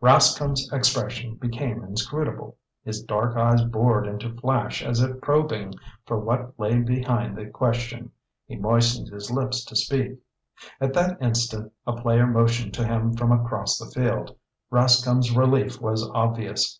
Rascomb's 0.00 0.72
expression 0.72 1.34
became 1.34 1.82
inscrutable. 1.82 2.56
His 2.84 3.02
dark 3.02 3.36
eyes 3.36 3.64
bored 3.64 4.06
into 4.06 4.32
Flash 4.36 4.84
as 4.84 5.00
if 5.00 5.20
probing 5.20 5.74
for 6.06 6.16
what 6.20 6.56
lay 6.60 6.78
behind 6.78 7.36
the 7.36 7.46
question. 7.46 8.12
He 8.46 8.54
moistened 8.54 9.08
his 9.08 9.32
lips 9.32 9.64
to 9.64 9.74
speak. 9.74 10.20
At 10.80 10.92
that 10.92 11.20
instant 11.20 11.72
a 11.88 11.94
player 11.96 12.28
motioned 12.28 12.72
to 12.74 12.86
him 12.86 13.14
from 13.14 13.32
across 13.32 13.78
the 13.78 13.90
field. 13.90 14.36
Rascomb's 14.70 15.36
relief 15.36 15.80
was 15.80 16.08
obvious. 16.10 16.78